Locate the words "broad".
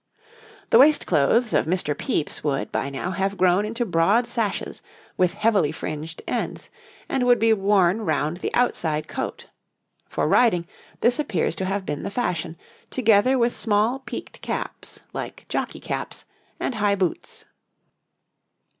3.85-4.25